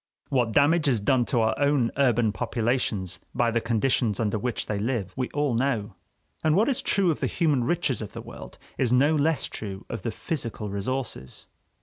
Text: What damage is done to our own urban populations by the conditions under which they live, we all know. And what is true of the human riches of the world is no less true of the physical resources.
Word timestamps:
What 0.29 0.51
damage 0.51 0.87
is 0.87 0.99
done 0.99 1.25
to 1.25 1.41
our 1.41 1.53
own 1.59 1.91
urban 1.95 2.31
populations 2.31 3.19
by 3.35 3.51
the 3.51 3.61
conditions 3.61 4.19
under 4.19 4.39
which 4.39 4.65
they 4.65 4.79
live, 4.79 5.13
we 5.15 5.29
all 5.29 5.53
know. 5.53 5.93
And 6.43 6.55
what 6.55 6.69
is 6.69 6.81
true 6.81 7.11
of 7.11 7.19
the 7.19 7.27
human 7.27 7.65
riches 7.65 8.01
of 8.01 8.13
the 8.13 8.21
world 8.23 8.57
is 8.79 8.91
no 8.91 9.13
less 9.15 9.45
true 9.45 9.85
of 9.89 10.01
the 10.01 10.09
physical 10.09 10.71
resources. 10.71 11.45